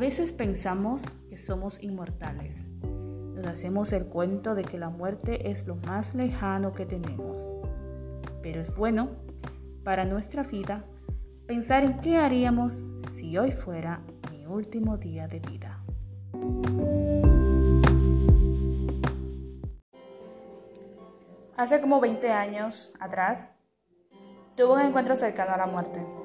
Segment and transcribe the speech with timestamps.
[0.00, 2.66] veces pensamos que somos inmortales.
[3.34, 7.50] Nos hacemos el cuento de que la muerte es lo más lejano que tenemos.
[8.42, 9.10] Pero es bueno
[9.84, 10.86] para nuestra vida
[11.46, 12.82] pensar en qué haríamos
[13.12, 14.00] si hoy fuera
[14.32, 15.84] mi último día de vida.
[21.58, 23.50] Hace como 20 años atrás,
[24.56, 26.19] tuve un encuentro cercano a la muerte.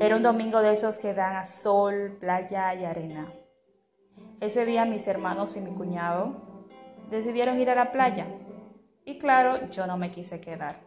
[0.00, 3.32] Era un domingo de esos que dan a sol, playa y arena.
[4.40, 6.34] Ese día mis hermanos y mi cuñado
[7.10, 8.26] decidieron ir a la playa.
[9.04, 10.80] Y claro, yo no me quise quedar.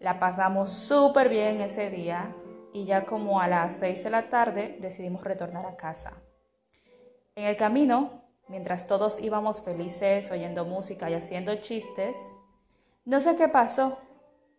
[0.00, 2.34] La pasamos súper bien ese día
[2.72, 6.14] y ya como a las 6 de la tarde decidimos retornar a casa.
[7.36, 12.16] En el camino, mientras todos íbamos felices oyendo música y haciendo chistes,
[13.04, 13.98] no sé qué pasó,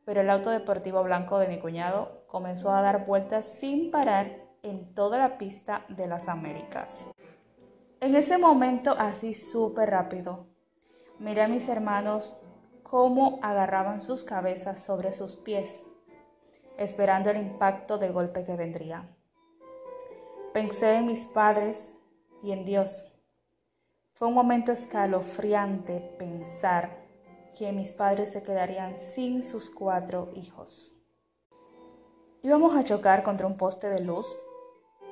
[0.05, 4.95] pero el auto deportivo blanco de mi cuñado comenzó a dar vueltas sin parar en
[4.95, 7.05] toda la pista de las Américas.
[7.99, 10.47] En ese momento, así súper rápido,
[11.19, 12.35] miré a mis hermanos
[12.81, 15.83] cómo agarraban sus cabezas sobre sus pies,
[16.75, 19.08] esperando el impacto del golpe que vendría.
[20.53, 21.91] Pensé en mis padres
[22.41, 23.11] y en Dios.
[24.13, 26.97] Fue un momento escalofriante pensar
[27.55, 30.92] que mis padres se quedarían sin sus cuatro hijos.
[32.45, 34.38] Íbamos a chocar contra un poste de luz,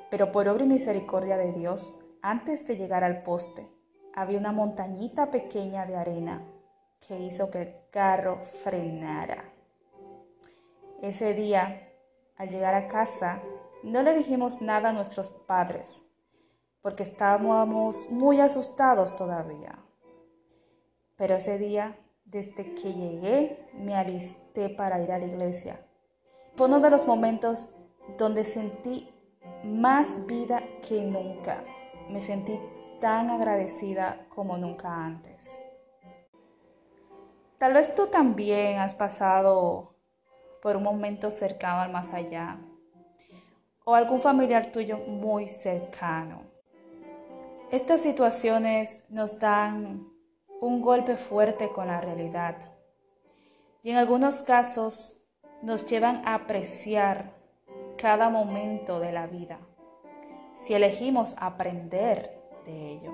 [0.10, 3.70] pero por obra y misericordia de Dios, antes de llegar al poste,
[4.14, 6.46] había una montañita pequeña de arena
[7.00, 9.46] que hizo que el carro frenara.
[11.02, 11.94] Ese día,
[12.36, 13.42] al llegar a casa,
[13.82, 15.88] no le dijimos nada a nuestros padres,
[16.82, 19.80] porque estábamos muy asustados todavía.
[21.16, 25.80] Pero ese día desde que llegué me alisté para ir a la iglesia.
[26.56, 27.70] Fue uno de los momentos
[28.18, 29.10] donde sentí
[29.64, 31.64] más vida que nunca.
[32.10, 32.60] Me sentí
[33.00, 35.60] tan agradecida como nunca antes.
[37.58, 39.96] Tal vez tú también has pasado
[40.62, 42.60] por un momento cercano al más allá
[43.84, 46.44] o algún familiar tuyo muy cercano.
[47.72, 50.08] Estas situaciones nos dan
[50.60, 52.58] un golpe fuerte con la realidad.
[53.82, 55.21] Y en algunos casos
[55.62, 57.34] nos llevan a apreciar
[57.98, 59.60] cada momento de la vida,
[60.56, 63.12] si elegimos aprender de ello.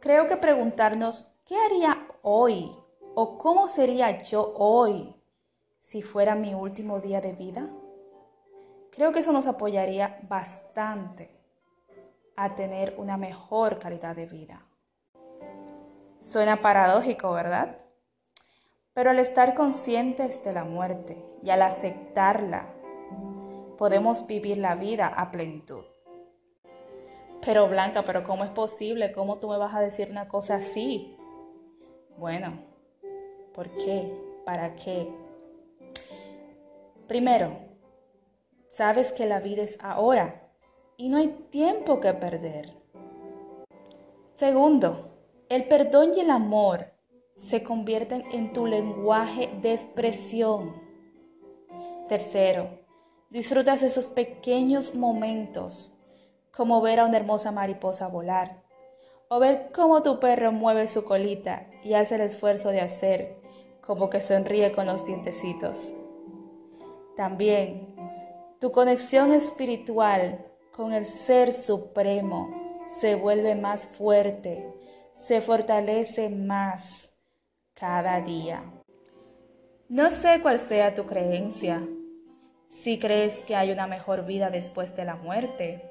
[0.00, 2.70] Creo que preguntarnos, ¿qué haría hoy?
[3.14, 5.16] ¿O cómo sería yo hoy
[5.80, 7.68] si fuera mi último día de vida?
[8.92, 11.36] Creo que eso nos apoyaría bastante
[12.36, 14.64] a tener una mejor calidad de vida.
[16.20, 17.87] Suena paradójico, ¿verdad?
[18.98, 22.66] Pero al estar conscientes de la muerte y al aceptarla,
[23.78, 25.84] podemos vivir la vida a plenitud.
[27.40, 29.12] Pero Blanca, pero ¿cómo es posible?
[29.12, 31.16] ¿Cómo tú me vas a decir una cosa así?
[32.16, 32.58] Bueno,
[33.54, 34.12] ¿por qué?
[34.44, 35.08] ¿Para qué?
[37.06, 37.56] Primero,
[38.68, 40.50] sabes que la vida es ahora
[40.96, 42.72] y no hay tiempo que perder.
[44.34, 45.12] Segundo,
[45.48, 46.97] el perdón y el amor
[47.38, 50.74] se convierten en tu lenguaje de expresión.
[52.08, 52.80] Tercero,
[53.30, 55.94] disfrutas esos pequeños momentos,
[56.50, 58.62] como ver a una hermosa mariposa volar,
[59.30, 63.36] o ver cómo tu perro mueve su colita y hace el esfuerzo de hacer
[63.80, 65.94] como que sonríe con los dientecitos.
[67.16, 67.94] También
[68.60, 72.50] tu conexión espiritual con el Ser Supremo
[73.00, 74.78] se vuelve más fuerte
[75.20, 77.07] se fortalece más
[77.78, 78.62] cada día.
[79.88, 81.86] No sé cuál sea tu creencia,
[82.80, 85.82] si crees que hay una mejor vida después de la muerte,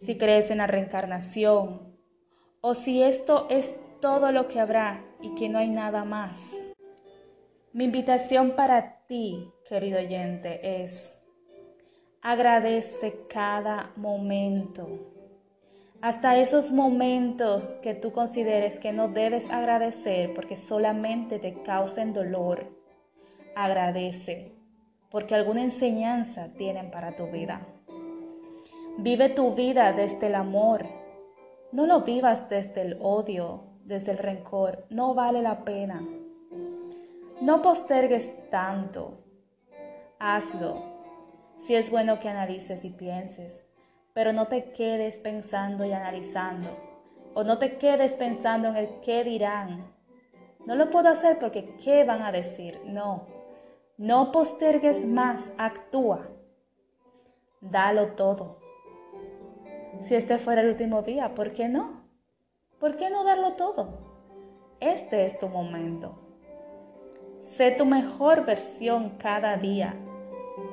[0.00, 1.96] si crees en la reencarnación,
[2.60, 6.36] o si esto es todo lo que habrá y que no hay nada más.
[7.72, 11.12] Mi invitación para ti, querido oyente, es
[12.20, 14.88] agradece cada momento
[16.02, 22.66] hasta esos momentos que tú consideres que no debes agradecer porque solamente te causen dolor,
[23.54, 24.52] agradece
[25.12, 27.66] porque alguna enseñanza tienen para tu vida.
[28.98, 30.86] Vive tu vida desde el amor.
[31.70, 34.86] No lo vivas desde el odio, desde el rencor.
[34.90, 36.02] No vale la pena.
[37.40, 39.18] No postergues tanto.
[40.18, 40.82] Hazlo.
[41.60, 43.62] Si es bueno que analices y pienses
[44.14, 46.68] pero no te quedes pensando y analizando,
[47.34, 49.92] o no te quedes pensando en el qué dirán.
[50.66, 52.80] No lo puedo hacer porque qué van a decir.
[52.84, 53.26] No,
[53.96, 56.28] no postergues más, actúa.
[57.60, 58.58] Dalo todo.
[60.04, 62.02] Si este fuera el último día, ¿por qué no?
[62.78, 63.98] ¿Por qué no darlo todo?
[64.80, 66.18] Este es tu momento.
[67.42, 69.94] Sé tu mejor versión cada día.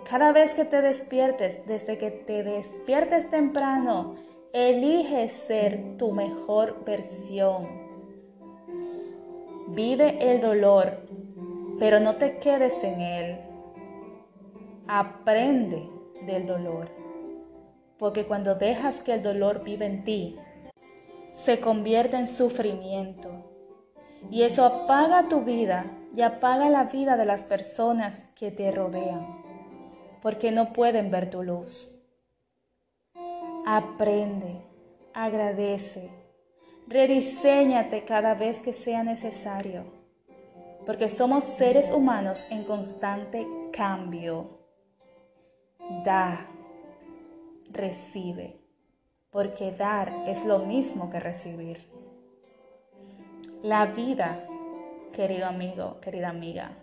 [0.07, 4.15] Cada vez que te despiertes, desde que te despiertes temprano,
[4.53, 7.67] elige ser tu mejor versión.
[9.69, 10.99] Vive el dolor,
[11.79, 13.37] pero no te quedes en él.
[14.87, 15.87] Aprende
[16.25, 16.89] del dolor,
[17.97, 20.37] porque cuando dejas que el dolor vive en ti,
[21.33, 23.29] se convierte en sufrimiento.
[24.29, 25.85] Y eso apaga tu vida
[26.15, 29.27] y apaga la vida de las personas que te rodean,
[30.29, 31.89] porque no pueden ver tu luz.
[33.65, 34.61] Aprende,
[35.11, 36.11] agradece,
[36.87, 39.85] rediseñate cada vez que sea necesario,
[40.85, 44.59] porque somos seres humanos en constante cambio.
[46.05, 46.45] Da,
[47.71, 48.61] recibe,
[49.31, 51.89] porque dar es lo mismo que recibir.
[53.63, 54.45] La vida,
[55.11, 56.77] querido amigo, querida amiga,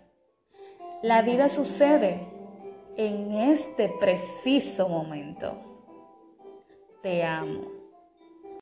[1.01, 2.35] la vida sucede
[2.97, 5.53] en este preciso momento.
[7.03, 7.76] Te amo.